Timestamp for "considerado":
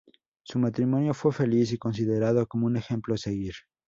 1.77-2.47